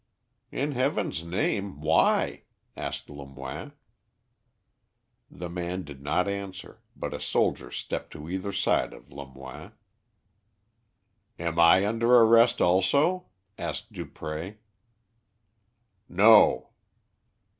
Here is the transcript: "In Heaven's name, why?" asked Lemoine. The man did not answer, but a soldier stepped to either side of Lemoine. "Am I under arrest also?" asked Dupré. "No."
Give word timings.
"In 0.51 0.71
Heaven's 0.71 1.23
name, 1.23 1.79
why?" 1.79 2.45
asked 2.75 3.07
Lemoine. 3.07 3.73
The 5.29 5.47
man 5.47 5.83
did 5.83 6.01
not 6.01 6.27
answer, 6.27 6.81
but 6.95 7.13
a 7.13 7.19
soldier 7.19 7.69
stepped 7.69 8.11
to 8.13 8.27
either 8.27 8.51
side 8.51 8.93
of 8.93 9.13
Lemoine. 9.13 9.73
"Am 11.37 11.59
I 11.59 11.85
under 11.85 12.15
arrest 12.15 12.61
also?" 12.63 13.27
asked 13.59 13.93
Dupré. 13.93 14.57
"No." 16.09 16.71